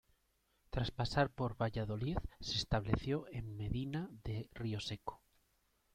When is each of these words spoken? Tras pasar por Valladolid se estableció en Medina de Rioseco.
Tras 0.71 0.89
pasar 0.89 1.29
por 1.31 1.55
Valladolid 1.61 2.17
se 2.39 2.55
estableció 2.57 3.27
en 3.31 3.55
Medina 3.55 4.09
de 4.23 4.49
Rioseco. 4.51 5.21